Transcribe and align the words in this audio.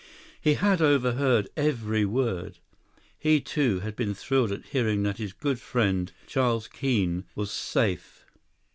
He 0.41 0.55
had 0.55 0.81
overheard 0.81 1.47
every 1.55 2.05
word. 2.05 2.57
He, 3.19 3.39
too, 3.39 3.81
had 3.81 3.95
been 3.95 4.15
thrilled 4.15 4.51
at 4.51 4.65
hearing 4.65 5.03
that 5.03 5.19
his 5.19 5.31
good 5.31 5.59
friend, 5.59 6.11
Charles 6.25 6.67
Keene, 6.67 7.25
was 7.35 7.51
safe. 7.51 8.25